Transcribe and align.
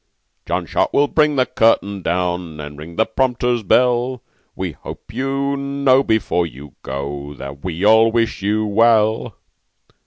John 0.47 0.65
Short 0.65 0.91
will 0.93 1.07
ring 1.15 1.35
the 1.35 1.45
curtain 1.45 2.01
down. 2.01 2.59
And 2.59 2.75
ring 2.75 2.95
the 2.95 3.05
prompter's 3.05 3.61
bell; 3.61 4.23
We 4.55 4.71
hope 4.71 5.13
you 5.13 5.55
know 5.55 6.01
before 6.03 6.47
you 6.47 6.73
go 6.81 7.35
That 7.35 7.63
we 7.63 7.85
all 7.85 8.11
wish 8.11 8.41
you 8.41 8.65
well." 8.65 9.35